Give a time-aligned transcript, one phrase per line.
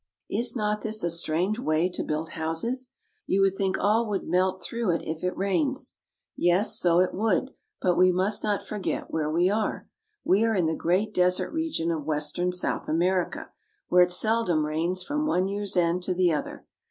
[0.31, 2.89] Is not this a strange way to build houses?
[3.27, 5.93] You would think all would melt through if it rains.
[6.35, 9.87] Yes, so it would, but we must not forget where we are.
[10.23, 13.51] We are in the great desert region of western South America,
[13.89, 16.65] where it seldom rains from one year's end to the other.